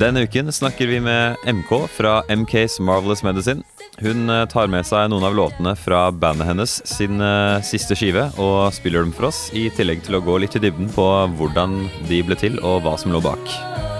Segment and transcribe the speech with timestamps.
[0.00, 3.62] Denne uken snakker vi med MK fra MKs Marvelous Medicine.
[3.98, 8.30] Hun eh, tar med seg noen av låtene fra bandet hennes sin eh, siste skive
[8.40, 11.04] og spiller dem for oss, i tillegg til å gå litt i dybden på
[11.36, 13.99] hvordan de ble til og hva som lå bak.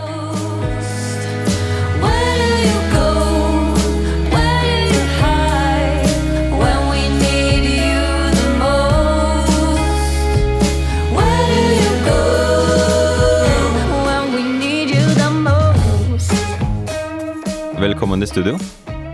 [17.80, 18.58] Velkommen i studio.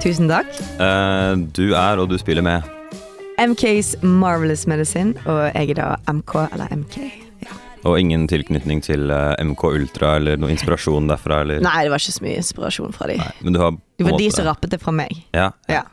[0.02, 0.48] Tusen takk.
[0.80, 2.62] Eh, Du er og du spiller med.
[3.38, 6.96] MKs Marvelous Medicine, og jeg er da MK, eller MK.
[7.44, 7.56] Ja.
[7.84, 11.42] Og ingen tilknytning til eh, MK Ultra eller noe inspirasjon derfra?
[11.44, 11.60] Eller?
[11.64, 13.18] Nei, det var ikke så mye inspirasjon fra de.
[13.20, 15.14] Nei, Men du har på Det var de som rappet det fra meg.
[15.36, 15.84] Ja, Ja.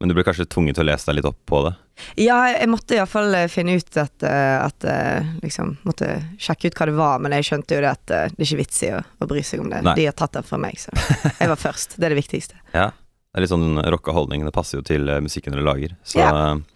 [0.00, 1.74] Men du ble kanskje tvunget til å lese deg litt opp på det?
[2.20, 6.86] Ja, jeg måtte iallfall finne ut at, eh, at eh, Liksom måtte sjekke ut hva
[6.90, 9.00] det var, men jeg skjønte jo det at eh, det er ikke vits i å,
[9.20, 9.82] å bry seg om det.
[9.86, 9.94] Nei.
[9.98, 10.92] De har tatt det fra meg, så
[11.38, 11.96] jeg var først.
[12.00, 12.60] Det er det viktigste.
[12.80, 12.90] Ja.
[13.30, 14.42] Det er litt sånn rocka holdning.
[14.42, 15.92] Det passer jo til eh, musikken dere lager.
[16.02, 16.30] Så Ja.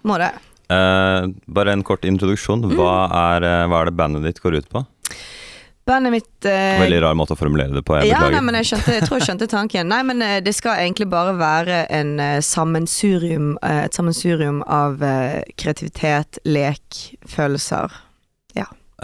[0.07, 0.29] Må det.
[0.71, 2.63] eh, bare en kort introduksjon.
[2.71, 2.77] Mm.
[2.79, 2.93] Hva
[3.35, 4.85] er, eh, hva er det bandet ditt går ut på?
[5.85, 7.99] Bandet mitt eh, Veldig rar måte å formulere det på.
[8.01, 9.91] Jeg ja, nei, men jeg, skjønte, jeg tror jeg skjønte tanken.
[9.93, 15.05] Nei, men eh, det skal egentlig bare være en eh, sammensurium, eh, et sammensurium av
[15.05, 17.93] eh, kreativitet, lek, følelser.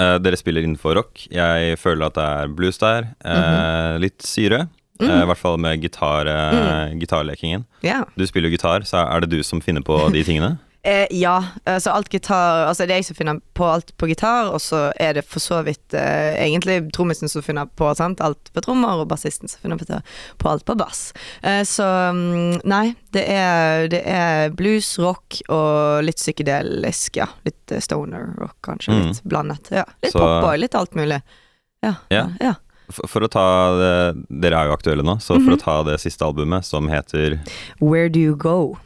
[0.00, 1.24] Eh, dere spiller innenfor rock.
[1.32, 3.14] Jeg føler at det er blues der.
[3.24, 3.98] eh, -hmm.
[3.98, 4.68] Litt syre.
[5.00, 5.22] Mm.
[5.22, 7.00] I hvert fall med gitar, mm.
[7.00, 7.64] gitarlekingen.
[7.82, 8.04] Yeah.
[8.16, 10.58] Du spiller jo gitar, så er det du som finner på de tingene?
[10.82, 11.34] Eh, ja,
[11.68, 14.86] altså alt gitar Altså det er jeg som finner på alt på gitar, og så
[14.96, 18.22] er det for så vidt eh, egentlig trommisen som finner på sant?
[18.24, 19.98] alt på trommer, og bassisten som finner på,
[20.40, 21.12] på alt på bass.
[21.44, 21.84] Eh, så
[22.16, 27.28] mm, nei, det er, det er blues, rock og litt psykedelisk, ja.
[27.44, 28.96] Litt eh, stoner rock, kanskje.
[28.96, 29.06] Mm.
[29.12, 29.68] Litt blandet.
[29.82, 29.84] Ja.
[30.00, 31.20] Litt Så- pop og litt alt mulig.
[31.84, 31.94] Ja.
[32.12, 32.32] Yeah.
[32.40, 32.54] ja.
[32.90, 33.44] For, for å ta
[33.78, 33.92] det,
[34.42, 35.58] Dere er jo aktuelle nå, så for Mhm.
[35.60, 37.38] å ta det siste albumet, som heter
[37.84, 38.78] Where do you go?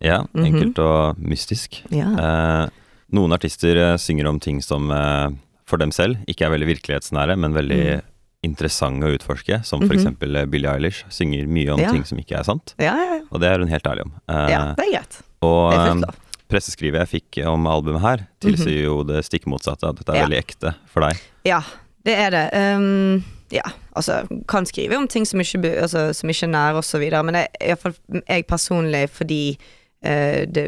[0.00, 0.44] Ja, Mhm.
[0.44, 1.82] enkelt og mystisk.
[1.90, 2.06] Ja.
[2.12, 2.68] Eh,
[3.12, 5.30] noen artister eh, synger om ting som eh,
[5.66, 8.02] for dem selv ikke er veldig virkelighetsnære, men veldig Mm.
[8.44, 9.64] interessante å utforske.
[9.64, 9.98] Som for -hmm.
[9.98, 11.90] eksempel eh, Billie Eilish synger mye om Ja.
[11.90, 12.74] ting som ikke er sant.
[12.78, 13.20] Ja, ja, ja.
[13.32, 14.12] Og det er hun helt ærlig om.
[14.28, 15.22] Eh, ja, det er greit.
[15.42, 16.14] og Det er eh,
[16.48, 20.16] presseskrivet jeg fikk om albumet her, tilsier jo det stikk motsatte, at dette er Mhm.
[20.16, 20.26] Ja.
[20.26, 21.20] veldig ekte for deg.
[21.44, 21.60] Ja,
[22.04, 22.54] det er det.
[22.54, 23.62] Um, ja,
[23.96, 27.48] altså kan skrive om ting som ikke, altså, som ikke er nære osv., men jeg,
[27.78, 27.96] hvert
[28.28, 29.58] jeg personlig fordi
[30.02, 30.64] det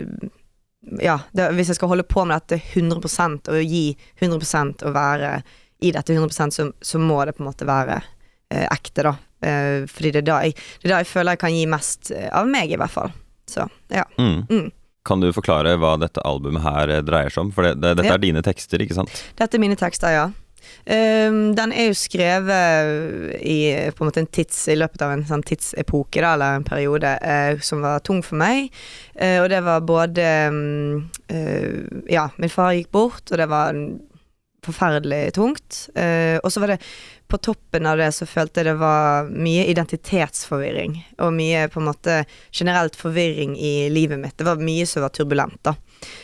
[1.00, 5.42] Ja, det, hvis jeg skal holde på med dette 100 og gi 100 og være
[5.84, 7.98] i dette 100% så, så må det på en måte være
[8.50, 9.12] eh, ekte, da.
[9.44, 12.10] Eh, fordi det er, da jeg, det er da jeg føler jeg kan gi mest
[12.16, 13.12] eh, av meg, i hvert fall.
[13.48, 14.04] Så ja.
[14.19, 14.42] Mm.
[14.50, 14.70] Mm.
[15.06, 17.52] Kan du forklare hva dette albumet her eh, dreier seg om?
[17.56, 18.16] For det, det, dette Ja.
[18.16, 19.12] er dine tekster, ikke sant?
[19.38, 20.26] Dette er mine tekster, ja.
[20.84, 23.59] Um, den er jo skrevet i
[23.94, 27.15] på en måte en tids, i løpet av en sånn tidsepoke, da, eller en periode,
[27.22, 28.70] uh, som var tung for meg.
[29.15, 33.76] Uh, og det var både um, uh, Ja, min far gikk bort, og det var
[34.60, 35.87] forferdelig tungt.
[36.44, 36.82] Og så var det
[37.31, 40.99] på toppen av det så følte jeg det var mye identitetsforvirring.
[41.25, 42.16] Og mye på en måte
[42.53, 44.37] generelt forvirring i livet mitt.
[44.37, 45.76] Det var mye som var turbulent, da.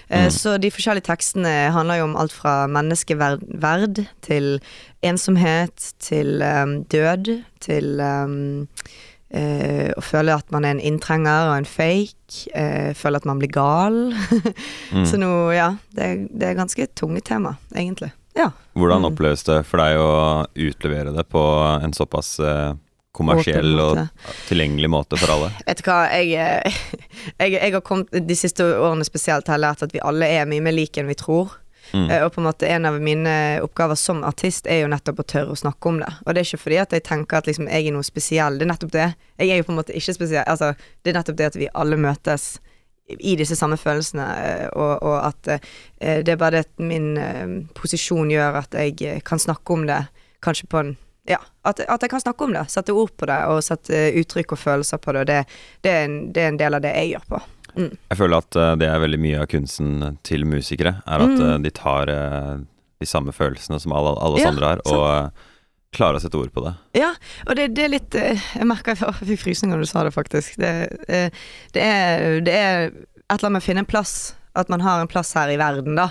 [0.09, 0.31] Eh, Mm.
[0.31, 4.61] Så de forskjellige tekstene handler jo om alt fra menneskeverd til
[5.03, 8.67] ensomhet, til um, død, til um,
[9.35, 12.47] uh, å føle at man er en inntrenger og en fake.
[12.57, 14.01] Uh, føle at man blir gal.
[14.95, 15.03] Mm.
[15.05, 15.73] Så nå, ja.
[15.97, 18.13] Det, det er ganske tunge tema, egentlig.
[18.39, 18.51] Ja.
[18.79, 19.09] Hvordan Mm.
[19.11, 21.43] oppleves det for deg å utlevere det på
[21.83, 22.75] en såpass eh,
[23.17, 24.01] kommersiell og
[24.49, 25.53] tilgjengelig måte for alle?
[25.67, 26.81] Vet du hva, jeg, eh,
[27.43, 30.65] jeg, jeg har kommet de siste årene spesielt har lært at vi alle er mye
[30.65, 31.57] mer like enn vi tror.
[31.93, 32.11] Mm.
[32.11, 35.29] Eh, Og på en måte en av mine oppgaver som artist er jo nettopp å
[35.35, 36.13] tørre å snakke om det.
[36.25, 38.67] Og det er ikke fordi at jeg tenker at liksom jeg er noe spesiell, det
[38.67, 39.09] er nettopp det.
[39.39, 40.47] Jeg er jo på en måte ikke spesiell.
[40.47, 40.73] Altså,
[41.03, 42.57] det er nettopp det at vi alle møtes
[43.07, 45.61] i disse samme følelsene, eh, og, og at
[46.03, 47.13] det er bare det at min
[47.79, 50.01] posisjon gjør at jeg kan snakke om det
[50.43, 50.97] kanskje på en
[51.29, 54.53] ja, at, at jeg kan snakke om det, sette ord på det og sette uttrykk
[54.57, 55.25] og følelser på det.
[55.33, 55.39] Det,
[55.83, 57.41] det, er en, det er en del av det jeg gjør på.
[57.77, 57.91] Mm.
[58.13, 59.91] Jeg føler at eh, det er veldig mye av kunsten
[60.25, 61.43] til musikere, er at Mm.
[61.51, 62.55] eh, de tar eh,
[63.03, 65.51] de samme følelsene som alle, alle oss Ja, andre har, og eh,
[65.97, 66.73] klarer å sette ord på det.
[66.97, 67.11] Ja,
[67.47, 70.15] og det, det er litt eh, Jeg merka jeg fikk frysninger da du sa det,
[70.17, 70.57] faktisk.
[70.63, 70.73] Det,
[71.09, 71.29] eh,
[71.77, 74.17] det, er, det er et eller annet med å finne en plass.
[74.57, 76.07] At man har en plass her i verden, da.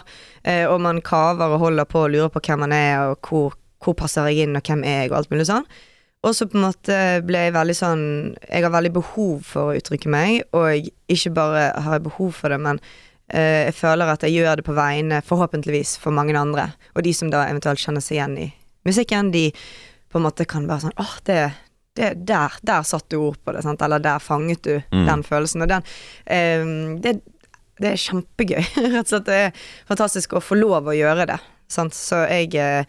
[0.46, 3.56] Eh, Og man kaver og holder på og lurer på hvem man er, og hvor,
[3.84, 5.66] hvor passer jeg inn, og hvem er jeg, og alt mulig sånn.
[6.26, 8.04] Og så på en måte ble jeg veldig sånn
[8.50, 12.50] Jeg har veldig behov for å uttrykke meg, og ikke bare har jeg behov for
[12.50, 16.72] det, men uh, jeg føler at jeg gjør det på vegne, forhåpentligvis, for mange andre.
[16.96, 18.48] Og de som da eventuelt kjenner seg igjen i
[18.90, 19.52] musikken, de
[20.10, 21.40] på en måte kan være sånn åh, det,
[21.98, 23.82] det, der, der satte du ord på det, sant?
[23.86, 25.06] eller der fanget du Mm.
[25.06, 25.62] den følelsen.
[25.66, 25.84] Og den
[26.26, 26.66] eh,
[27.04, 27.20] det,
[27.82, 28.64] det er kjempegøy.
[28.96, 31.38] Rett og slett det er fantastisk å få lov å gjøre det.
[31.70, 31.94] Sant?
[31.98, 32.86] Så jeg eh,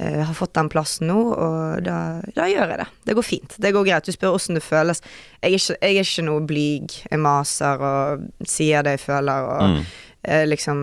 [0.00, 1.96] eh, har fått den plassen nå, og da,
[2.34, 2.86] da gjør jeg det.
[3.06, 3.56] Det går fint.
[3.60, 4.06] Det går greit.
[4.08, 5.02] Du spør åssen det føles.
[5.42, 6.94] Jeg er ikke, jeg er ikke noe blyg.
[7.10, 9.84] Jeg maser og sier det jeg føler, og Mm.
[10.28, 10.78] uh, liksom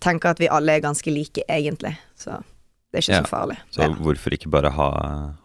[0.00, 1.96] tenker at vi alle er ganske like, egentlig.
[2.16, 2.30] Så
[2.92, 3.22] det er ikke Ja.
[3.22, 3.56] så farlig.
[3.70, 3.88] Så Ja.
[3.94, 4.88] hvorfor ikke bare ha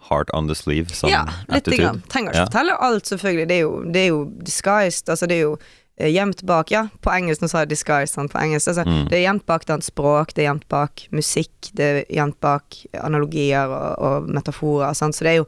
[0.09, 1.83] heart on the sleeve som Ja, litt attitude?
[1.83, 2.03] grann.
[2.09, 2.45] Trenger ikke Ja.
[2.45, 3.47] fortelle alt, selvfølgelig.
[3.47, 5.57] Det er jo, det er jo disguised, altså det er jo
[5.97, 8.67] gjemt bak Ja, på engelsk, nå sa jeg 'disguise' sant, på engelsk.
[8.67, 9.09] Altså, Mm.
[9.09, 12.85] Det er gjemt bak dans språk, det er gjemt bak musikk, det er gjemt bak
[12.93, 15.45] analogier og, og metaforer, sant, så det er jo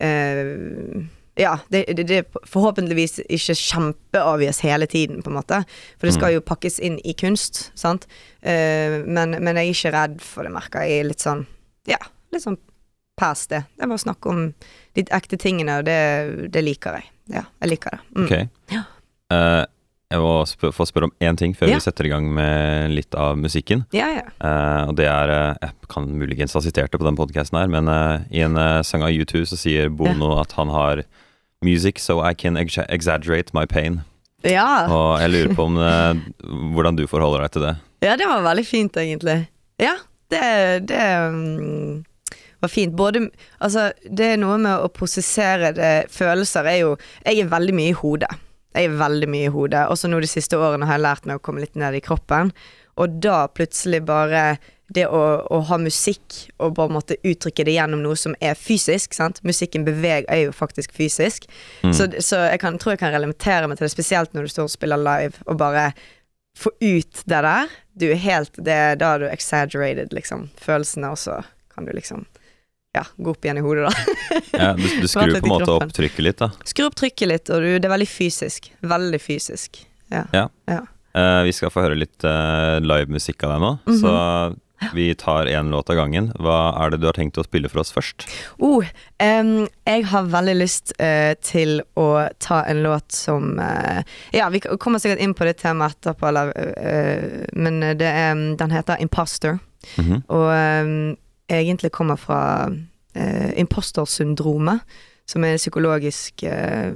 [0.00, 1.06] eh,
[1.40, 5.64] ja, det, det, det er forhåpentligvis ikke kjempeavgjøres hele tiden, på en måte.
[5.98, 8.06] For det skal jo pakkes inn i kunst, sant.
[8.42, 11.06] Eh, men, men jeg er ikke redd for det, merker jeg.
[11.08, 11.46] Litt sånn,
[11.88, 11.98] ja,
[12.34, 12.58] litt sånn
[13.16, 13.62] past det.
[13.76, 14.42] Det er bare å snakke om
[14.98, 17.08] de ekte tingene, og det, det liker jeg.
[17.38, 18.00] Ja, jeg liker det.
[18.16, 18.24] Mm.
[18.26, 18.34] Ok.
[18.74, 18.84] Ja.
[19.32, 19.64] Eh,
[20.10, 21.78] jeg må sp få spørre om én ting før Ja.
[21.78, 23.84] vi setter i gang med litt av musikken.
[23.94, 24.26] Ja, ja.
[24.42, 27.68] Uh, og det er eh, Jeg kan muligens ha sitert det på den podkasten her,
[27.70, 31.04] men uh, i en uh, sang av U2 så sier Bono at han har
[31.62, 34.00] Music so I can ex exaggerate my pain.
[34.42, 34.88] Ja.
[34.88, 35.76] Og jeg lurer på om
[36.74, 37.74] hvordan du forholder deg til det.
[38.00, 39.48] ja, det var veldig fint, egentlig.
[39.78, 39.98] Ja,
[40.32, 42.04] det, det um
[42.60, 42.96] var fint.
[42.96, 47.74] Både Altså, det er noe med å prosessere det Følelser er jo Jeg er veldig
[47.76, 48.30] mye i hodet.
[48.76, 49.86] Jeg er veldig mye i hodet.
[49.90, 52.52] Også nå de siste årene har jeg lært meg å komme litt ned i kroppen.
[53.00, 54.60] Og da plutselig bare
[54.94, 59.14] det å, å ha musikk og bare måtte uttrykke det gjennom noe som er fysisk.
[59.14, 59.38] sant?
[59.46, 61.46] Musikken beveger er jo faktisk fysisk.
[61.84, 61.94] Mm.
[61.94, 64.66] Så, så jeg kan, tror jeg kan relatere meg til det, spesielt når du står
[64.66, 65.90] og spiller live, og bare
[66.58, 67.70] få ut det der.
[67.94, 71.40] Du er helt det, Da er du exaggerated, liksom, følelsene, også
[71.70, 72.26] kan du liksom
[72.92, 74.14] ja, gå opp igjen i hodet, da.
[74.60, 76.50] Ja, du, du skrur på en måte opp trykket litt, da.
[76.66, 78.72] Skru opp trykket litt, og du, det er veldig fysisk.
[78.82, 79.84] Veldig fysisk.
[80.10, 80.48] Ja.
[80.66, 84.00] Eh, vi skal få høre litt uh, livemusikk av deg nå, Mhm.
[84.02, 84.16] så
[84.96, 86.30] vi tar én låt av gangen.
[86.40, 88.24] Hva er det du har tenkt å spille for oss først?
[88.64, 88.80] Oh,
[89.20, 92.06] um, jeg har veldig lyst uh, til å
[92.40, 93.58] ta en låt som
[94.32, 96.54] Ja, vi kommer sikkert inn på det temaet etterpå, eller,
[97.52, 99.58] men det er, den heter 'Imposter'.
[100.00, 100.22] Mhm.
[100.28, 101.16] Og em,
[101.50, 102.70] egentlig kommer fra
[103.14, 104.80] eh, impostersyndromet,
[105.26, 106.92] som er en psykologisk eh,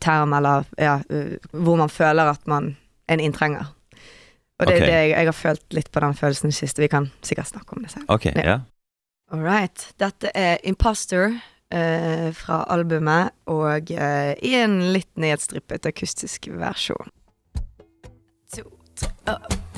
[0.00, 2.76] term, eller ja, eh, hvor man føler at man
[3.08, 3.70] er en inntrenger.
[4.60, 6.82] Og det er det jeg, jeg har følt litt på den følelsen i det siste.
[6.82, 8.12] Vi kan sikkert snakke om det senere.
[8.12, 8.44] Okay, Ja.
[8.44, 8.60] yeah.
[9.32, 9.94] All right.
[10.00, 11.30] Dette er Imposter
[11.72, 17.14] eh, fra albumet, og eh, i en litt nedstrippet akustisk versjon.
[18.56, 18.66] To,
[18.98, 19.69] tre, opp.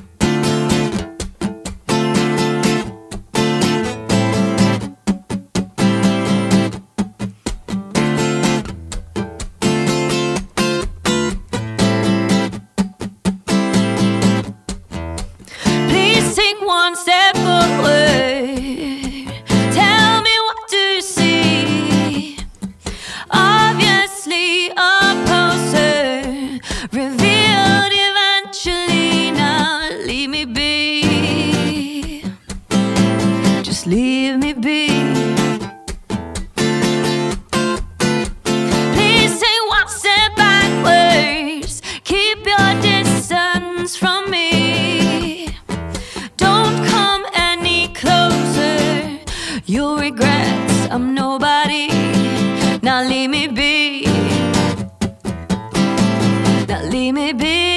[56.69, 57.72] Now leave me be.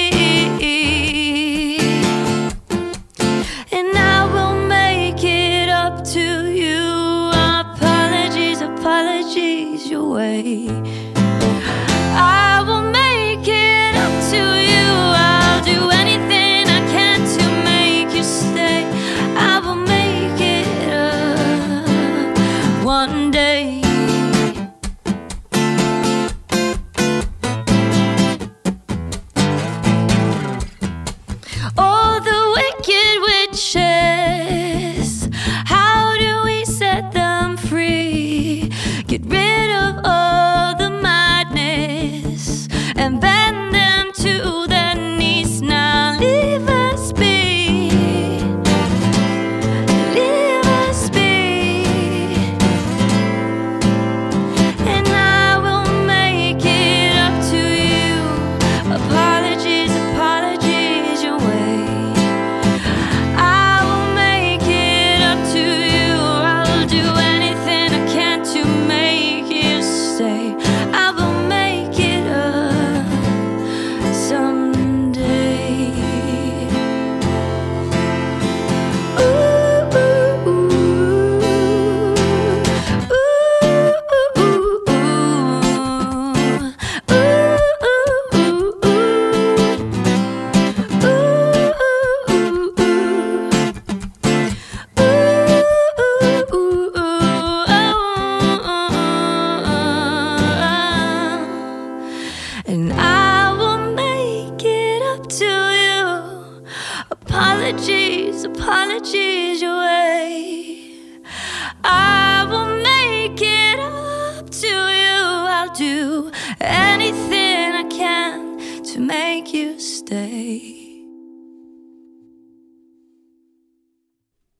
[116.16, 116.30] Do
[116.60, 118.58] anything I can
[118.92, 120.72] to make you stay.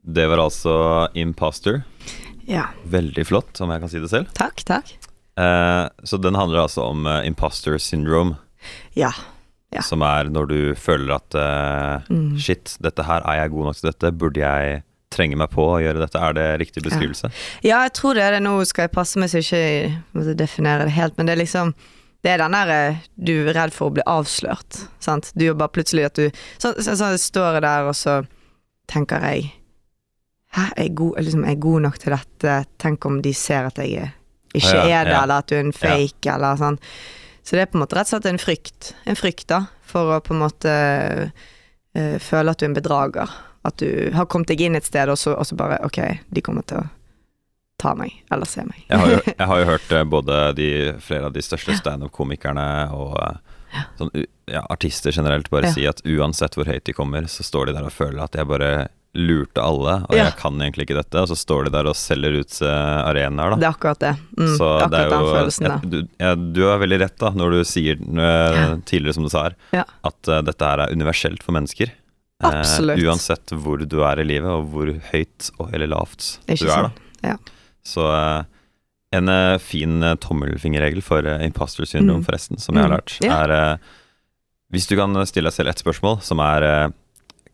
[0.06, 1.82] Det var altså Imposter.
[2.46, 2.68] Ja.
[2.86, 4.28] Veldig flott, om jeg kan si det selv.
[4.38, 4.92] Takk, takk.
[5.36, 8.36] Eh, så den handler altså om eh, imposter syndrome,
[8.96, 9.10] Ja.
[9.74, 9.82] Ja.
[9.82, 12.38] som er når du føler at eh, Mm.
[12.38, 14.12] Shit, dette her, er jeg god nok til dette?
[14.14, 14.82] Burde jeg
[15.12, 16.22] trenge meg på å gjøre dette?
[16.22, 17.30] Er det riktig beskrivelse?
[17.64, 18.42] Ja, jeg tror det er det.
[18.46, 21.74] Nå skal jeg passe meg så jeg ikke definere det helt, men det er liksom
[22.24, 24.80] det er den der eh, du er redd for å bli avslørt.
[25.04, 25.30] Sant?
[25.38, 26.24] Du er bare plutselig at du
[26.58, 28.16] Så, så, så står jeg der, og så
[28.90, 29.52] tenker jeg
[30.56, 32.56] Hæ, er jeg, god, liksom, er jeg god nok til dette?
[32.80, 34.08] Tenk om de ser at jeg
[34.56, 35.22] ikke Ja, ja, er det, ja.
[35.22, 36.78] eller at du er en fake, eller sånn.
[37.44, 38.92] Så det er på en måte rett og slett en frykt.
[39.06, 43.34] En frykt, da, for å på en måte øh, føle at du er en bedrager.
[43.66, 45.98] At du har kommet deg inn et sted, og så, og så bare Ok,
[46.30, 46.86] de kommer til å
[47.82, 48.78] ta meg, eller se meg.
[48.88, 50.68] Jeg har jo, jeg har jo hørt eh, både de,
[51.04, 52.64] flere av de største standup-komikerne
[52.96, 54.12] og eh, sånn,
[54.48, 55.74] ja, artister generelt bare Ja.
[55.76, 58.48] si at uansett hvor høyt de kommer, så står de der og føler at jeg
[58.48, 58.70] bare
[59.16, 60.26] lurte alle, og Ja.
[60.30, 63.54] jeg kan egentlig ikke dette, og så står de der og selger ut uh, arenaer,
[63.54, 63.56] da.
[63.62, 64.10] Det er akkurat det.
[64.36, 65.76] Mm, Så akkurat det er den følelsen da.
[65.84, 69.46] du, ja, du har veldig rett da når du sier eh, tidligere, som du sa
[69.50, 69.56] her,
[70.04, 71.92] at uh, dette her er universelt for mennesker.
[72.44, 73.00] Eh, Absolutt.
[73.00, 76.82] uansett hvor du er i livet, og hvor høyt og, eller lavt er du er,
[76.90, 76.90] da.
[77.30, 77.36] Ja.
[77.86, 78.42] Så eh,
[79.16, 82.26] en eh, fin tommelfingerregel for imposter syndrome, Mm.
[82.26, 82.96] forresten, som jeg har Mm.
[82.98, 83.44] lært, Ja.
[83.44, 83.78] er
[84.72, 86.92] Hvis du kan stille deg selv ett spørsmål, som er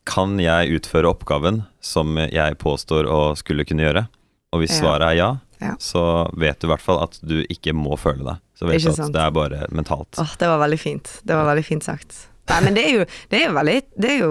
[0.04, 4.08] Kan jeg utføre oppgaven som jeg påstår å skulle kunne gjøre?
[4.52, 4.80] Og hvis Ja.
[4.82, 5.76] svaret er ja, Ja.
[5.78, 8.38] så vet du i hvert fall at du ikke må føle deg.
[8.58, 9.12] Så vet du at sant.
[9.12, 10.10] det er bare mentalt.
[10.18, 11.20] Åh, det var veldig fint.
[11.24, 12.26] Det var veldig fint sagt.
[12.50, 14.30] Nei, men det er jo, det er jo veldig Det er jo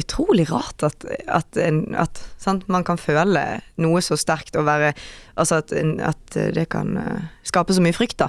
[0.00, 3.44] utrolig rart at, at, en, at sant, man kan føle
[3.80, 4.90] noe så sterkt og være
[5.38, 8.26] Altså at, at det kan eh, skape så mye frykt, da.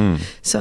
[0.00, 0.14] Mm.
[0.40, 0.60] Så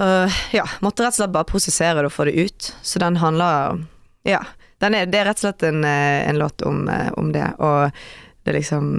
[0.51, 2.73] ja, måtte rett og slett bare prosessere det og få det ut.
[2.83, 3.79] Så den handler
[4.27, 4.41] Ja.
[4.83, 7.45] Den er, det er rett og slett en, eh, en låt om, eh, om det,
[7.63, 7.93] og
[8.43, 8.89] det er liksom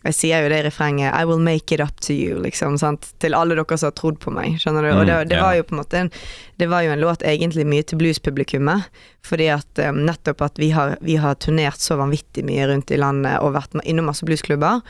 [0.00, 3.12] jeg sier jo det i refrenget 'I will make it up to you', liksom, sant?
[3.20, 4.56] til alle dere som har trodd på meg.
[4.60, 4.90] Skjønner du?
[4.96, 6.10] og det, Mm, det var jo på en måte en
[6.58, 8.84] Det var jo en låt egentlig mye til bluespublikummet.
[9.22, 12.96] Fordi at um, nettopp at vi har, vi har turnert så vanvittig mye rundt i
[12.96, 14.80] landet og vært innom masse bluesklubber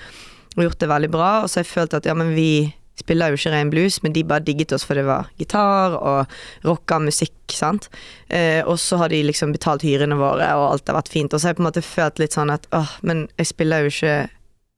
[0.57, 1.43] og gjort det veldig bra.
[1.43, 4.13] Og så har jeg følt at ja, men vi spiller jo ikke ren blues, men
[4.13, 6.27] de bare digget oss for det var gitar og
[6.67, 7.89] rocka musikk, sant.
[8.29, 11.33] Eh, og så har de liksom betalt hyrene våre, og alt har vært fint.
[11.33, 13.87] Og så har jeg på en måte følt litt sånn at åh, men jeg spiller
[13.87, 14.17] jo ikke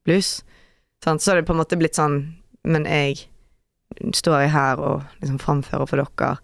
[0.06, 0.40] blues.
[1.02, 2.20] Så har det på en måte blitt sånn,
[2.62, 3.26] men jeg
[4.16, 6.36] står jeg her og liksom framfører for dere,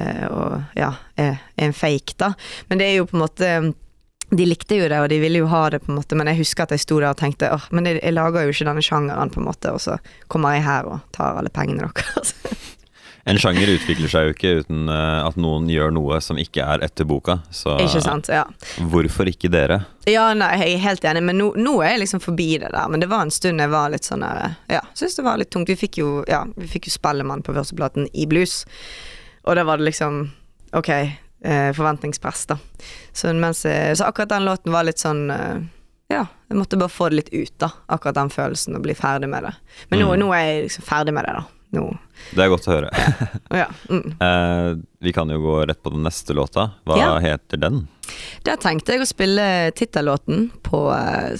[0.00, 2.32] eh, og ja, er, er en fake, da.
[2.70, 3.50] Men det er jo på en måte
[4.30, 6.40] de likte jo det, og de ville jo ha det, på en måte, men jeg
[6.40, 8.82] husker at jeg sto der og tenkte åh, men jeg, jeg lager jo ikke denne
[8.82, 9.98] sjangeren, på en måte, og så
[10.32, 12.34] kommer jeg her og tar alle pengene deres.
[13.26, 16.84] En sjanger utvikler seg jo ikke uten eh, at noen gjør noe som ikke er
[16.86, 17.40] etter boka.
[17.50, 18.28] Så ikke sant?
[18.30, 18.44] Ja.
[18.92, 19.80] hvorfor ikke dere?
[20.06, 22.86] ja, nei, jeg er helt enig, men nå, nå er jeg liksom forbi det der.
[22.88, 25.50] Men det var en stund jeg var litt sånn der Ja, syns det var litt
[25.50, 25.68] tungt.
[25.68, 28.60] Vi fikk jo, ja, vi fikk jo Spellemann på førsteplaten i blues,
[29.42, 30.28] og da var det liksom
[30.76, 32.56] Ok, eh, forventningspress, da.
[33.12, 35.58] Så, mens så akkurat den låten var litt sånn eh,
[36.14, 37.72] Ja, jeg måtte bare få det litt ut, da.
[37.90, 39.54] Akkurat den følelsen, og bli ferdig med det.
[39.90, 40.20] Men nå, Mm.
[40.22, 41.44] nå er jeg liksom ferdig med det, da.
[41.74, 41.98] Nå
[42.32, 42.90] Det er godt å høre.
[43.62, 43.66] Ja.
[43.90, 44.14] Mm.
[44.22, 44.70] Eh,
[45.02, 46.70] vi kan jo gå rett på den neste låta.
[46.86, 47.10] Hva Ja.
[47.22, 47.86] heter den?
[48.46, 51.36] Der tenkte jeg å spille tittellåten på eh,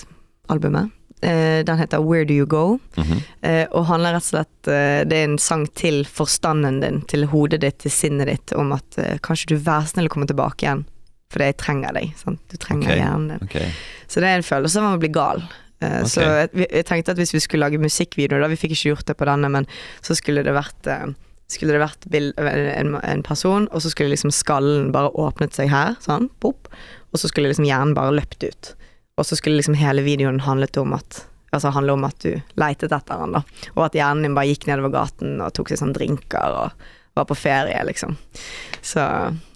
[0.49, 0.91] albumet.
[1.23, 2.79] Eh, den heter Where Do You Go?
[2.97, 3.23] Mhm.
[3.43, 7.27] Eh, og handler rett og slett eh, Det er en sang til forstanden din, til
[7.33, 10.67] hodet ditt, til sinnet ditt, om at eh, kanskje du vær snill å komme tilbake
[10.67, 10.85] igjen.
[11.33, 12.13] Fordi jeg trenger deg.
[12.21, 12.43] Sant?
[12.53, 13.01] Du trenger okay.
[13.01, 13.49] hjernen din.
[13.49, 13.73] Okay.
[14.07, 15.43] Så det er en følelse av å bli gal.
[15.85, 16.09] Eh, Ok.
[16.09, 19.17] Så jeg, tenkte at hvis vi skulle lage musikkvideo, da vi fikk ikke gjort det
[19.21, 19.67] på denne, men
[20.05, 21.13] så skulle det vært eh,
[21.53, 25.71] skulle det vært bild, en, en person, og så skulle liksom skallen bare åpnet seg
[25.71, 26.67] her, sånn, pop,
[27.13, 28.73] og så skulle liksom hjernen bare løpt ut.
[29.17, 32.93] Og så skulle liksom hele videoen handlet om at Altså handle om at du leitet
[32.93, 33.41] etter han, da.
[33.79, 36.83] Og at hjernen din bare gikk nedover gaten og tok seg sånn drinker og
[37.17, 38.17] var på ferie, liksom.
[38.85, 39.01] Så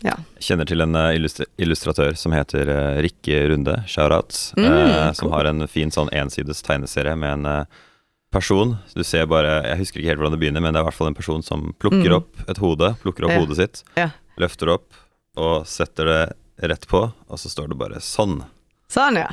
[0.02, 0.14] ja.
[0.40, 1.12] Kjenner til en eh,
[1.60, 5.36] illustratør som heter eh, Rikke Runde, shout-out, Mm, eh, som cool.
[5.36, 7.64] har en fin sånn ensides tegneserie med en eh,
[8.32, 8.76] person.
[8.94, 10.98] Du ser bare Jeg husker ikke helt hvordan det begynner, men det er i hvert
[10.98, 12.16] fall en person som plukker Mm.
[12.22, 13.40] opp et hode, plukker opp Ja.
[13.44, 14.10] hodet sitt, Ja.
[14.38, 14.92] løfter det opp
[15.36, 18.44] og setter det rett på, og så står det bare sånn.
[18.90, 19.28] Sånn, ja.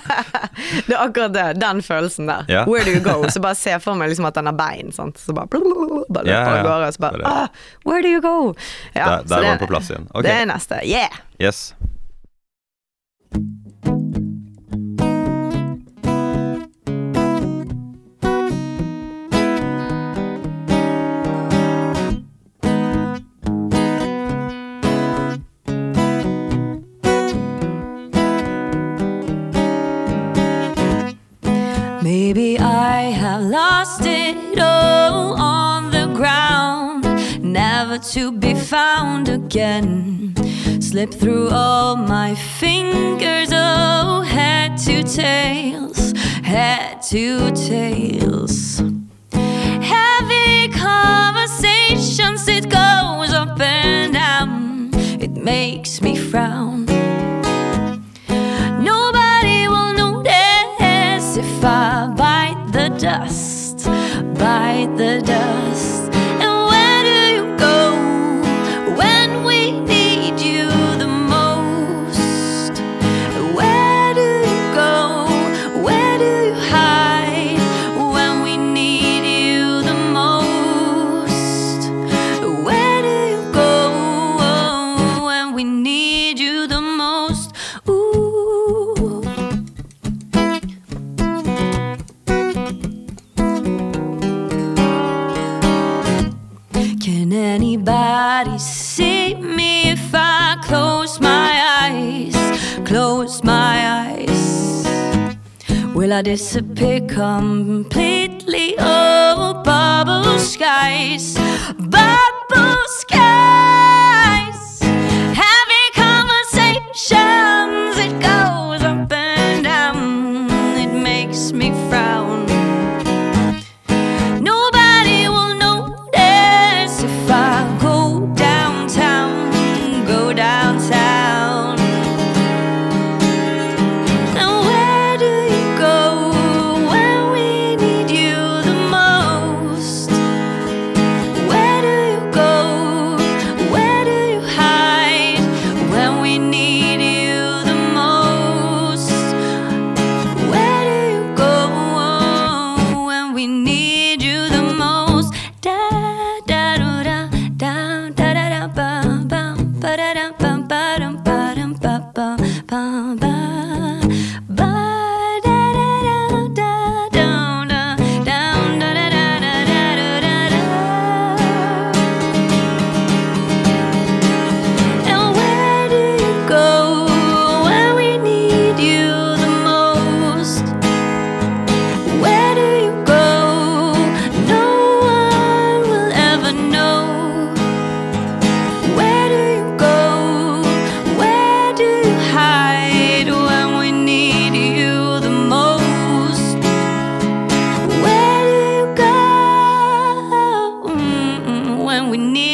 [0.86, 1.46] det er akkurat det.
[1.60, 2.46] Den følelsen der.
[2.48, 2.62] Ja.
[2.64, 3.28] Where do you go?
[3.28, 4.88] Så bare se for meg liksom at den har bein.
[4.96, 5.20] Sant?
[5.20, 6.62] Så bare, bare løper Ja, ja, av ja.
[6.64, 8.54] gårde, og så bare, ah, Where do you go?
[8.94, 10.08] Ja, der der var den på plass igjen.
[10.14, 10.24] Okay.
[10.30, 10.80] Det er neste.
[10.88, 11.20] Yeah!
[11.40, 11.74] yes.
[37.90, 40.32] Never to be found again.
[40.80, 48.80] Slip through all my fingers, oh, head to tails, head to tails.
[49.32, 56.84] Heavy conversations, it goes up and down, it makes me frown.
[58.90, 63.86] Nobody will notice if I bite the dust,
[64.38, 65.59] bite the dust.
[106.22, 108.74] Disappear completely?
[108.78, 111.34] Oh, bubble skies,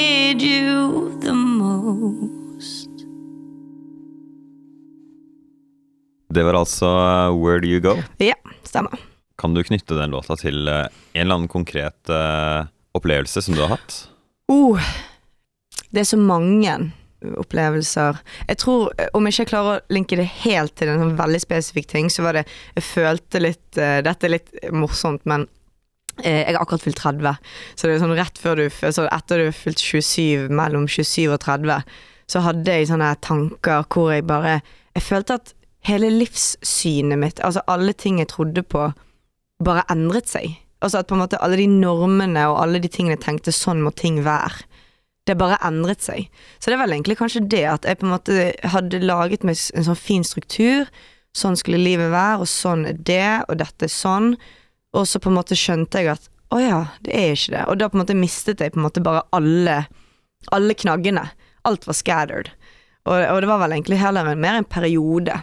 [0.06, 2.90] need you the most?
[6.34, 7.96] Det var altså uh, Where Do You Go.
[8.18, 8.98] Ja, stemmer.
[9.38, 13.64] Kan du knytte den låta til uh, en eller annen konkret uh, opplevelse som du
[13.64, 13.96] har hatt?
[14.52, 14.80] Oh,
[15.90, 16.76] det er så mange
[17.40, 18.20] opplevelser.
[18.46, 21.40] Jeg tror, eh, om jeg ikke klarer å linke det helt til en sånn veldig
[21.42, 22.44] spesifikk ting, så var det
[22.76, 25.48] Jeg følte litt uh, Dette er litt morsomt, men
[26.24, 27.40] jeg har akkurat fylt 30.
[27.76, 31.26] Så det er sånn rett før du så Etter du har fylt 27, mellom 27
[31.28, 31.82] og 30,
[32.26, 34.60] så hadde jeg sånne tanker hvor jeg bare
[34.96, 35.52] Jeg følte at
[35.86, 38.88] hele livssynet mitt, altså alle ting jeg trodde på,
[39.62, 40.56] bare endret seg.
[40.82, 43.84] Altså at på en måte alle de normene og alle de tingene jeg tenkte sånn
[43.84, 44.64] må ting være.
[45.26, 46.28] Det bare endret seg.
[46.58, 49.58] Så det er vel egentlig kanskje det at jeg på en måte hadde laget meg
[49.74, 50.86] en sånn fin struktur.
[51.36, 54.36] Sånn skulle livet være, og sånn er det, og dette er sånn.
[54.96, 57.64] Og så på en måte skjønte jeg at å ja, det er ikke det.
[57.66, 59.80] Og da på en måte mistet jeg på en måte bare alle,
[60.54, 61.26] alle knaggene.
[61.66, 62.52] Alt var scattered.
[63.06, 65.40] Og, og det var vel egentlig heller mer en periode.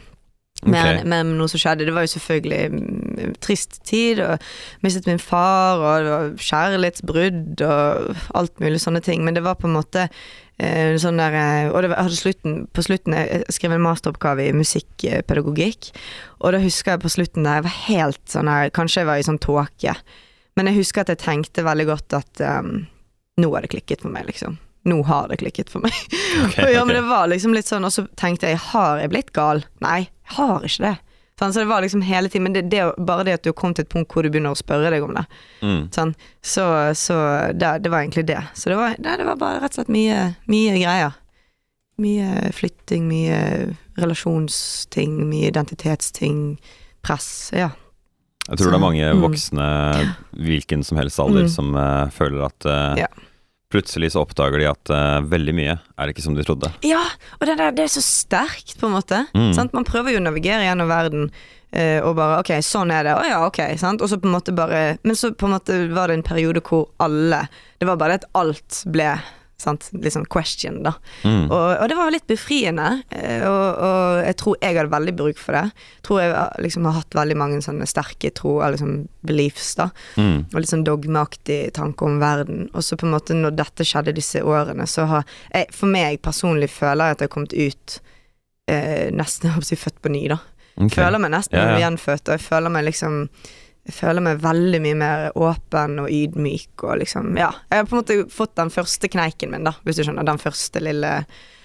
[0.64, 1.08] Med, okay.
[1.12, 1.84] med noe som skjedde.
[1.90, 4.40] Det var jo selvfølgelig mm, trist tid, og
[4.86, 9.26] mistet min far, og det var kjærlighetsbrudd og alt mulig sånne ting.
[9.28, 10.08] Men det var på en måte
[11.02, 15.90] sånn der eh, Og det var, slutten, på slutten Jeg skrev en masteroppgave i musikkpedagogikk,
[16.40, 19.22] og da husker jeg på slutten der jeg var helt sånn her Kanskje jeg var
[19.22, 19.96] i sånn tåke,
[20.54, 22.86] men jeg husker at jeg tenkte veldig godt at um,
[23.42, 24.60] nå har det klikket for meg, liksom.
[24.86, 25.96] Nå har det klikket for meg.
[26.46, 29.32] Okay, ja, men det var liksom litt sånn, og så tenkte jeg, har jeg blitt
[29.34, 29.64] gal?
[29.82, 30.96] Nei, jeg har ikke det.
[31.40, 33.76] Sånn, så det var liksom hele tiden, men det, det, bare det at du kommet
[33.80, 35.24] til et punkt hvor du begynner å spørre deg om det,
[35.64, 35.90] Mm.
[35.96, 36.12] sånn,
[36.46, 37.16] så, så
[37.58, 38.38] det, det var egentlig det.
[38.54, 41.16] Så det var, det var bare rett og slett mye, mye greier.
[41.98, 43.40] Mye flytting, mye
[43.98, 46.58] relasjonsting, mye identitetsting,
[47.06, 47.70] press, ja.
[48.50, 49.22] Jeg tror det er mange Mm.
[49.24, 49.68] voksne,
[50.36, 51.50] hvilken som helst alder, Mm.
[51.50, 53.08] som uh, føler at uh, Ja.
[53.74, 56.70] Plutselig så oppdager de at uh, veldig mye er ikke som de trodde.
[56.86, 57.02] Ja,
[57.40, 59.26] og det, der, det er så sterkt, på en måte.
[59.34, 59.52] Mm.
[59.58, 59.76] Sant?
[59.76, 61.28] Man prøver jo å navigere gjennom verden
[61.74, 63.16] eh, og bare Ok, sånn er det.
[63.18, 63.62] Å ja, ok.
[63.82, 64.04] Sant?
[64.04, 66.64] Og så på en måte bare Men så på en måte var det en periode
[66.66, 67.46] hvor alle
[67.82, 69.10] Det var bare det at alt ble
[69.64, 69.88] Sant?
[69.96, 70.94] Litt sånn question, da.
[71.24, 71.48] Mm.
[71.48, 75.42] Og, og det var litt befriende, eh, og, og jeg tror jeg hadde veldig bruk
[75.42, 75.88] for det.
[76.06, 78.96] Tror jeg eh, liksom har hatt veldig mange sånne sterke tro, eller liksom
[79.26, 79.90] beliefs, da.
[80.20, 80.46] Mm.
[80.52, 82.68] Og litt sånn dogmeaktig tanke om verden.
[82.74, 86.20] Og så på en måte når dette skjedde disse årene, så har jeg For meg
[86.24, 88.00] personlig føler jeg at jeg har kommet ut
[88.72, 90.40] eh, nesten jeg si født på ny, da.
[90.74, 91.04] Okay.
[91.04, 91.84] Føler meg nesten Ja, ja.
[91.84, 93.28] gjenfødt, og jeg føler meg liksom
[93.84, 97.50] jeg føler meg veldig mye mer åpen og ydmyk og liksom Ja.
[97.68, 100.24] Jeg har på en måte fått den første kneiken min, da, hvis du skjønner.
[100.24, 101.12] Den første lille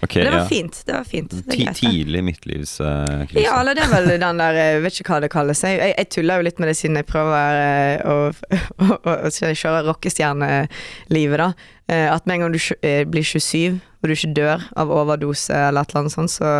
[0.03, 0.47] Ok, Det var ja.
[0.47, 0.81] fint.
[0.87, 1.31] Det var fint.
[1.31, 3.43] Det greit, tidlig midtlivskrise.
[3.43, 5.63] Ja, eller det er vel den der Jeg vet ikke hva det kalles.
[5.67, 8.17] Jeg, jeg, jeg tuller jo litt med det siden jeg prøver eh, å,
[8.83, 11.53] å, å, å kjøre rockestjernelivet, da.
[11.89, 15.55] Eh, At med en gang du eh, blir 27, og du ikke dør av overdose
[15.57, 16.53] eller et eller annet sånt, så,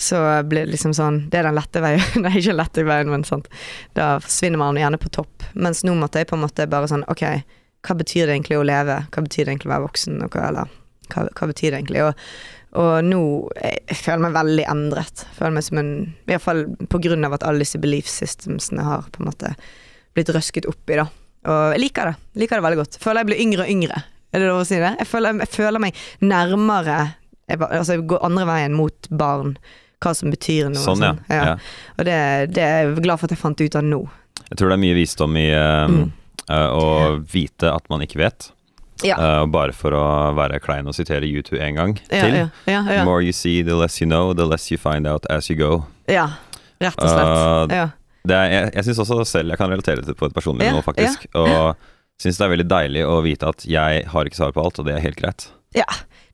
[0.00, 2.04] så blir det liksom sånn Det er den lette veien.
[2.24, 3.50] Nei, ikke den lette veien, men sant.
[3.98, 5.44] Da forsvinner man gjerne på topp.
[5.52, 7.26] Mens nå måtte jeg på en måte bare sånn Ok,
[7.84, 9.02] hva betyr det egentlig å leve?
[9.12, 10.22] Hva betyr det egentlig å være voksen?
[10.24, 10.72] Og hva, eller
[11.12, 12.06] hva, hva betyr det egentlig?
[12.08, 12.26] Og,
[12.80, 13.22] og nå
[13.60, 15.28] jeg, jeg føler meg veldig endret.
[15.36, 18.88] Føler meg som en I hvert fall på grunn av at alle disse belief systemsene
[18.88, 19.52] har på en måte
[20.16, 21.10] blitt røsket opp i, da.
[21.48, 22.20] Og jeg liker det.
[22.40, 22.98] Liker det veldig godt.
[23.02, 24.00] Føler jeg blir yngre og yngre.
[24.32, 24.90] Er det lov å si det?
[25.00, 26.98] Jeg føler, jeg føler meg nærmere
[27.48, 29.54] jeg, Altså, jeg går andre veien mot barn.
[30.04, 30.82] Hva som betyr noe.
[30.84, 31.38] Sånn, og ja.
[31.54, 31.54] ja.
[31.96, 32.18] Og det,
[32.54, 34.02] det er jeg glad for at jeg fant ut av nå.
[34.50, 36.04] Jeg tror det er mye visdom i eh, Mm.
[36.50, 36.84] uh, å
[37.32, 38.50] vite at man ikke vet.
[39.04, 39.16] Ja.
[39.18, 40.04] Uh, bare for å
[40.36, 42.34] være klein og sitere U2 en gang til.
[42.34, 43.04] ja, ja, The ja.
[43.08, 45.84] more you see, the less you know, the less you find out as you go.
[46.10, 46.28] ja.
[46.78, 47.26] Rett og slett.
[47.26, 47.86] Uh, ja.
[48.28, 50.68] Det er, jeg jeg syns også selv jeg kan relatere til det på et personlig
[50.68, 51.24] nivå, faktisk.
[51.34, 51.74] Og
[52.22, 54.86] syns det er veldig deilig å vite at jeg har ikke svar på alt, og
[54.88, 55.48] det er helt greit.
[55.76, 55.84] Ja,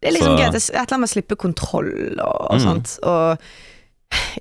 [0.01, 0.55] det er liksom Så- greit.
[0.55, 2.65] Er et eller annet med å slippe kontroll og, og Mm.
[2.65, 2.99] sånt.
[3.03, 3.39] Og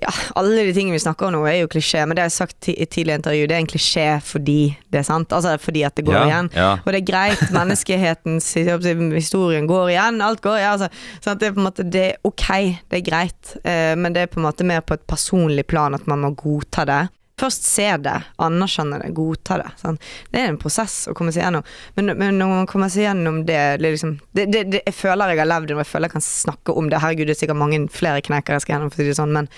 [0.00, 2.38] ja, alle de tingene vi snakker om nå er jo klisjé, men det har jeg
[2.38, 5.28] sagt i tidligere intervju, det er en klisjé fordi det er sant.
[5.34, 6.50] Altså fordi at det går ja, igjen.
[6.54, 6.68] Ja.
[6.78, 10.72] Og det er greit, menneskehetens jeg historien går igjen, alt går igjen.
[10.78, 10.88] Altså,
[11.20, 11.40] sant?
[11.40, 14.26] Det er på en måte det er ok, det er greit, eh, men det er
[14.32, 17.02] på en måte mer på et personlig plan at man må godta det.
[17.40, 19.70] Først se det, anerkjenne det, godta det.
[19.80, 20.02] Sant?
[20.30, 21.64] Det er en prosess å komme seg gjennom.
[21.96, 25.32] Men, men når man kommer seg gjennom det, det, liksom, det, det, det Jeg føler
[25.32, 27.00] jeg har levd det, og jeg føler jeg kan snakke om det.
[27.02, 29.34] Herregud, det er sikkert mange flere knekker jeg skal gjennom, for å si det sånn,
[29.34, 29.50] men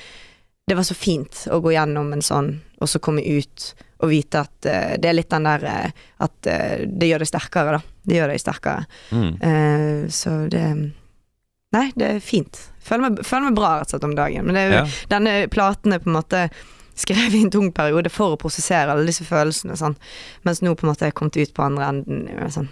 [0.66, 2.48] det var så fint å gå gjennom en sånn,
[2.80, 3.66] og så komme ut
[4.02, 7.30] og vite at uh, det er litt den der uh, At uh, det gjør deg
[7.30, 7.98] sterkere, da.
[8.06, 8.86] Det gjør deg sterkere.
[9.10, 10.10] Mm.
[10.12, 10.64] Så det
[11.74, 12.60] Nei, det er fint.
[12.86, 14.46] Føler meg, føler meg bra rett og slett om dagen.
[14.46, 14.82] Men det ja.
[15.10, 16.44] denne platen er på en måte
[16.96, 19.76] skrevet i en tung periode for å prosessere alle disse følelsene.
[19.76, 19.96] Sånn.
[20.44, 22.68] Mens nå på en måte er jeg kommet ut på andre enden med sånn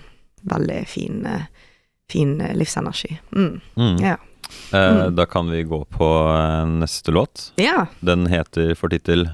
[0.49, 1.47] veldig fin, eh,
[2.13, 3.19] fin eh, livsenergi.
[3.37, 3.61] Mm.
[3.77, 3.99] Mm.
[4.01, 4.17] Ja.
[4.73, 5.15] Eh, Mm.
[5.17, 7.53] Da kan vi gå på eh, neste låt.
[7.57, 7.87] ja.
[8.01, 9.29] Den heter for tittel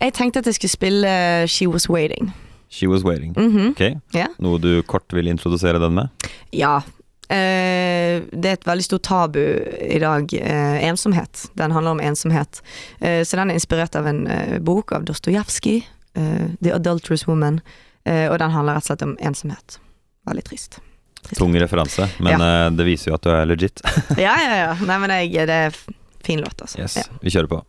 [0.00, 2.32] Jeg tenkte at jeg skulle spille She Was Waiting.
[2.70, 3.32] She Was Waiting.
[3.36, 3.70] Mhm.
[3.72, 4.28] Ok, Yeah.
[4.38, 6.08] Noe du kort vil introdusere den med?
[6.52, 6.80] Ja.
[7.28, 10.32] Eh, det er et veldig stort tabu i dag.
[10.34, 11.46] Eh, ensomhet.
[11.60, 12.62] Den handler om ensomhet.
[13.00, 14.24] Eh, så den er inspirert av en
[14.64, 17.60] bok av Dostojevskij, 'The Adulterous Woman'.
[18.08, 19.78] Og den handler rett og slett om ensomhet.
[20.26, 20.78] Veldig trist.
[21.22, 21.38] trist.
[21.38, 23.82] Tung referanse, men eh, det viser jo at du er legit.
[24.16, 24.70] Ja, ja, ja.
[24.88, 25.76] Nei, men jeg, det er
[26.24, 26.80] fin låt, altså.
[26.80, 27.04] Yes, Ja.
[27.22, 27.60] Vi kjører på.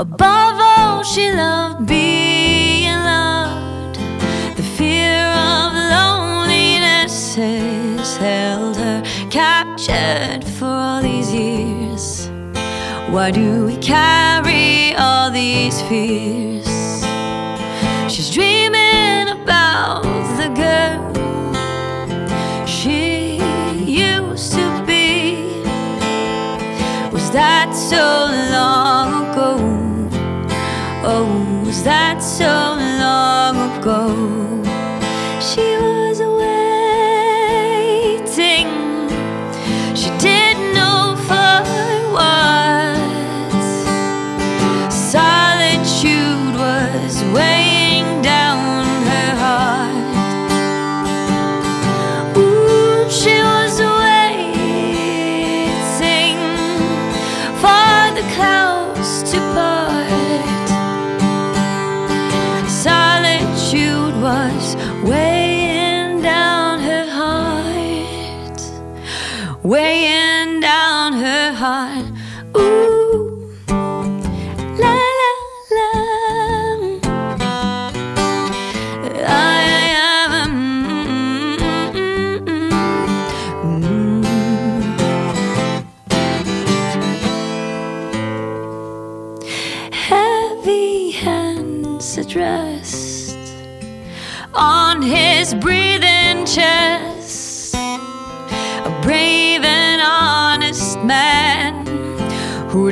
[0.00, 3.96] Above all, she loved being loved.
[4.56, 12.30] The fear of loneliness has held her captured for all these years.
[13.10, 17.04] Why do we carry all these fears?
[18.10, 20.04] She's dreaming about
[20.40, 21.12] the girl
[22.64, 23.36] she
[23.84, 25.36] used to be.
[27.12, 28.30] Was that so
[32.40, 32.69] was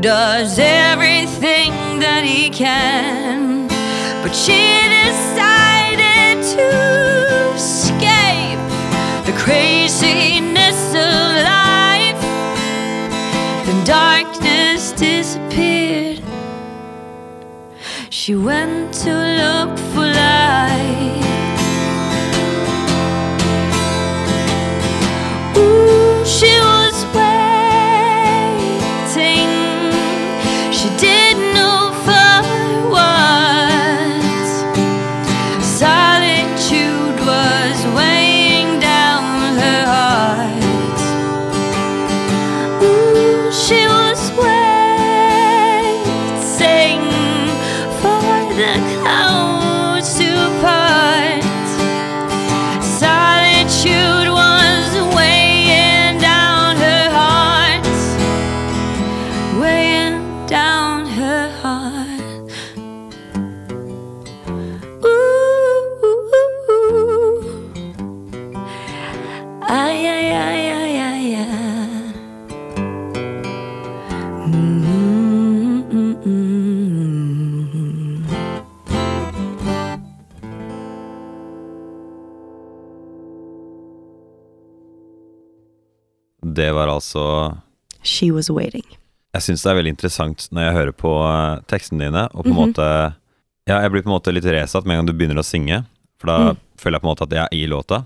[0.09, 3.69] does everything that he can.
[4.23, 4.63] But she
[5.05, 6.69] decided to
[7.55, 8.63] escape
[9.27, 11.25] the craziness of
[11.57, 12.23] life.
[13.69, 16.23] The darkness disappeared.
[18.09, 20.48] She went to look for light.
[86.59, 87.25] Det var altså
[88.03, 88.85] She was waiting.
[89.37, 92.51] Jeg syns det er veldig interessant når jeg hører på eh, tekstene dine, og på
[92.51, 92.63] en Mhm.
[92.75, 93.15] måte
[93.69, 95.83] Ja, jeg blir på en måte litt resatt med en gang du begynner å synge,
[96.19, 96.57] for da Mm.
[96.81, 97.99] føler jeg på en måte at jeg er i låta,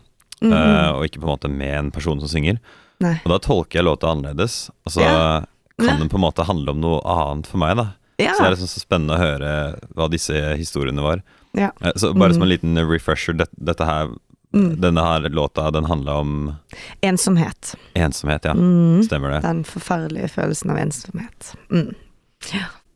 [0.43, 0.89] mm -hmm.
[0.91, 2.59] uh, og ikke på en måte med en person som synger.
[3.01, 3.21] Nei.
[3.25, 5.45] Og da tolker jeg låta annerledes, og så Ja.
[5.79, 5.97] kan Ja.
[5.99, 7.93] den på en måte handle om noe annet for meg, da.
[8.19, 8.33] Ja.
[8.35, 11.23] Så det er liksom så spennende å høre hva disse historiene var.
[11.55, 11.71] ja.
[11.81, 12.59] Eh, Så bare som en Mhm.
[12.59, 14.09] liten refresher, dette, dette her,
[14.53, 14.81] Mm.
[14.81, 16.55] denne her låta, den handler om
[17.01, 17.75] Ensomhet.
[17.95, 18.53] ensomhet, ja.
[18.53, 19.03] Mm.
[19.07, 19.41] Stemmer det.
[19.47, 21.55] Den forferdelige følelsen av ensomhet.
[21.73, 21.95] Mm.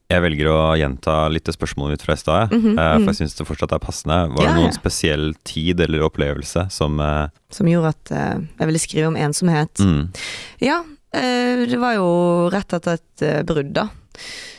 [0.07, 2.53] Jeg velger å gjenta litt spørsmålet mitt fra i stad.
[2.53, 3.05] Mhm, mhm.
[3.05, 4.19] for jeg syns det fortsatt er passende.
[4.37, 4.77] Var det noen ja.
[4.77, 9.81] spesiell tid eller opplevelse som eh, Som gjorde at eh, jeg ville skrive om ensomhet.
[9.81, 10.13] mm,
[10.61, 10.83] Ja,
[11.17, 12.07] det var jo
[12.53, 13.89] rett etter et brudd, da.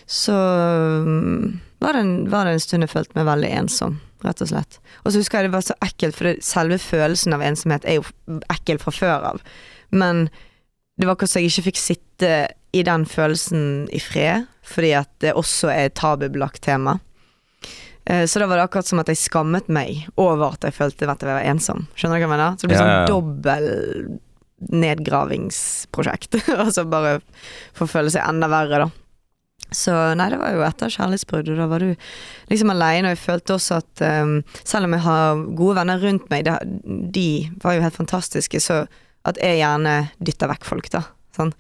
[0.08, 4.42] Så mm, var, det en, var det en stund jeg følte meg veldig ensom, rett
[4.44, 4.80] og slett.
[5.04, 8.00] Og så husker jeg det var så ekkelt, for det, selve følelsen av ensomhet er
[8.00, 8.06] jo
[8.54, 9.42] ekkel fra før av.
[9.94, 10.28] Men
[10.98, 12.32] det var akkurat så jeg ikke fikk sitte
[12.76, 16.98] i den følelsen i fred, fordi at det også er et tabubelagt tema.
[18.10, 21.10] Eh, Så da var det akkurat som at jeg skammet meg over at jeg følte
[21.12, 21.86] at jeg var ensom.
[21.96, 22.56] Skjønner du hva jeg mener?
[22.58, 23.10] Så det blir sånn ja, ja.
[23.12, 24.20] dobbel
[24.58, 26.40] nedgravingsprosjekt.
[26.64, 27.20] altså bare
[27.76, 28.90] for å føle seg enda verre, da.
[29.72, 31.90] Så nei, det var jo etter kjærlighetsbruddet, og da var du
[32.52, 36.30] liksom aleine, og jeg følte også at um, selv om jeg har gode venner rundt
[36.32, 36.56] meg, det,
[37.14, 37.28] de
[37.64, 38.86] var jo helt fantastiske, så
[39.28, 41.04] at jeg gjerne dytter vekk folk, da.
[41.36, 41.52] Sånn.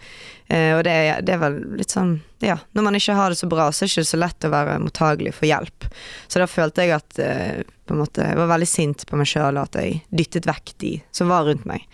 [0.47, 0.95] Uh, og det,
[1.27, 3.93] det vel litt sånn Ja, når man ikke har det så bra, så er det
[3.93, 5.89] ikke så lett å være mottagelig for hjelp.
[6.31, 9.29] Så da følte jeg at uh, på en måte, Jeg var veldig sint på meg
[9.29, 11.86] sjøl, at jeg dyttet vekk de som var rundt meg.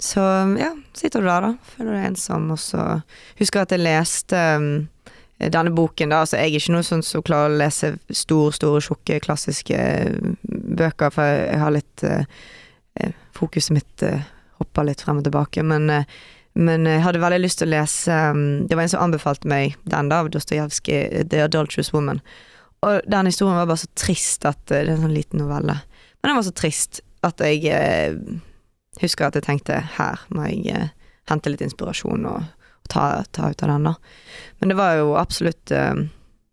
[0.00, 0.22] Så
[0.60, 1.72] ja, sitter du der, da.
[1.74, 2.84] Føler deg ensom, og så
[3.40, 4.70] husker jeg at jeg leste um,
[5.48, 6.22] denne boken, da.
[6.24, 10.34] Altså, jeg er ikke noen sånn som klarer å lese store, store, tjukke, klassiske uh,
[10.50, 12.20] bøker, for jeg har litt uh,
[13.00, 14.20] eh, Fokuset mitt uh,
[14.60, 16.20] hopper litt frem og tilbake, men uh,
[16.60, 19.76] men jeg hadde veldig lyst til å lese um, Det var en som anbefalte meg
[19.86, 22.18] den, da, av Dostojevskij, 'The Adulterous Woman'.
[22.82, 25.76] Og den historien var bare så trist at Det er en sånn liten novelle.
[26.18, 27.70] Men den var så trist at jeg
[28.98, 30.90] husker at jeg tenkte her må jeg
[31.30, 32.42] hente litt inspirasjon og
[32.90, 33.94] ta, ta ut av den, da.
[34.58, 35.94] Men det var jo absolutt uh,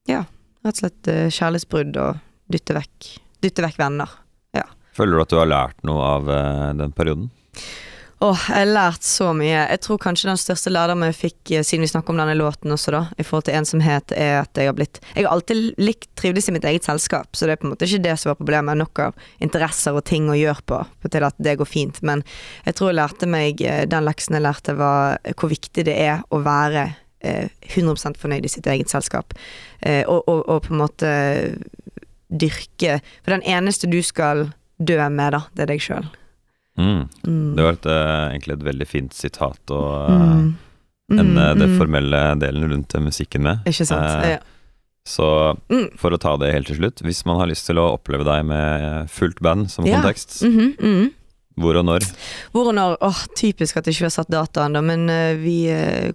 [0.08, 0.24] Ja,
[0.64, 2.24] rett og slett uh, kjærlighetsbrudd og
[2.54, 3.12] dytte vekk,
[3.44, 4.16] dytte vekk venner.
[4.98, 7.30] Føler du at du har lært noe av eh, den perioden?
[8.20, 9.60] Åh, jeg har lært så mye.
[9.70, 12.74] Jeg tror kanskje den største lærdommen jeg fikk, eh, siden vi snakker om denne låten
[12.74, 16.10] også, da, i forhold til ensomhet, er at jeg har blitt Jeg har alltid likt
[16.18, 18.40] trivdes i mitt eget selskap, så det er på en måte ikke det som var
[18.42, 18.78] problemet.
[18.82, 20.82] Nok av interesser og ting å gjøre på
[21.14, 22.02] til at det går fint.
[22.02, 22.26] Men
[22.66, 26.26] jeg tror jeg lærte meg eh, Den leksen jeg lærte, var hvor viktig det er
[26.34, 26.90] å være
[27.22, 29.38] eh, 100 fornøyd i sitt eget selskap.
[29.80, 31.10] Eh, og, og, og på en måte
[32.28, 34.50] dyrke For den eneste du skal
[34.82, 36.10] dø med, da, det er deg sjøl.
[36.78, 37.08] Mm.
[37.26, 37.56] Mm.
[37.58, 40.54] Det var et, eh, egentlig et veldig fint sitat og eh,
[41.08, 41.20] Mm.
[41.22, 41.78] ende Mm, det mm.
[41.80, 43.60] formelle delen rundt musikken med.
[43.66, 44.26] Ikke sant.
[44.26, 44.40] Eh, ja.
[45.08, 45.98] Så Mm.
[45.98, 48.44] for å ta det helt til slutt, hvis man har lyst til å oppleve deg
[48.46, 50.02] med fullt band som Ja.
[50.02, 51.12] kontekst, Mhm, -hmm.
[51.58, 52.00] Hvor og når?
[52.54, 52.98] Hvor og når?
[53.02, 55.66] Åh, typisk at ikke har satt dataen, da, men uh, vi,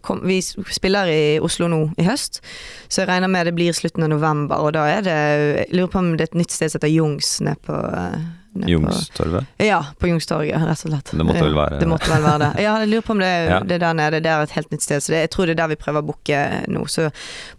[0.01, 2.41] kom, vi spiller i Oslo nå i høst.
[2.89, 5.89] Så jeg regner med det blir slutten av november, og da er det Jeg lurer
[5.91, 8.19] på om det er et nytt sted som heter Jungs nede på eh,
[8.55, 9.47] Jungstorvet?
[9.59, 11.11] Ja, på Jungstorget, rett og slett.
[11.17, 12.63] Det måtte vel være- Det måtte vel være det.
[12.63, 13.61] Ja, jeg lurer på om det, Ja.
[13.61, 14.21] det er der nede.
[14.23, 16.03] Det er et helt nytt sted, så det, jeg tror det er der vi prøver
[16.03, 16.85] å booke nå.
[16.89, 17.11] Så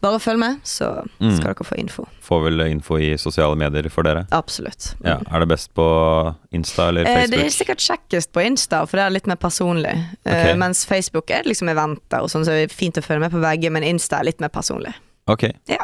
[0.01, 1.35] bare følg med, så Mm.
[1.37, 2.05] skal dere få info.
[2.21, 4.27] Får vel info i sosiale medier for dere?
[4.31, 4.95] Absolutt.
[5.03, 7.31] Ja, Er det best på Insta eller Facebook?
[7.31, 10.05] Det er sikkert kjekkest på Insta, for det er litt mer personlig.
[10.25, 10.53] Okay.
[10.55, 13.41] Mens Facebook er liksom eventer og sånn, så det er fint å følge med på
[13.41, 14.93] begge, men Insta er litt mer personlig.
[15.27, 15.77] Ok, Ja.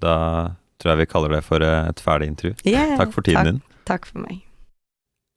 [0.00, 2.54] da tror jeg vi kaller det for eh, et ferdig intervju.
[2.64, 3.62] Yeah, Takk for tiden takk, din.
[3.86, 4.42] Takk for meg.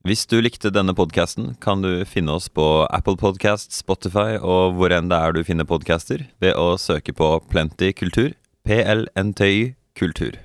[0.08, 4.96] Hvis du likte denne podkasten, kan du finne oss på Apple Podcast, Spotify og hvor
[4.96, 8.32] enn det er du finner podcaster, ved å søke på Plenty kultur.
[8.64, 10.40] PLNTY kultur.